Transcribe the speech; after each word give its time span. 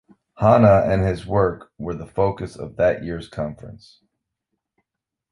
Hannah 0.37 0.81
and 0.87 1.03
his 1.05 1.27
work 1.27 1.73
were 1.77 1.93
the 1.93 2.07
focus 2.07 2.55
of 2.55 2.75
that 2.77 3.03
year's 3.03 3.27
conference. 3.29 4.01